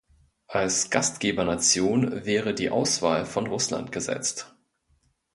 [0.47, 4.55] Als Gastgebernation wäre die Auswahl von Russland gesetzt.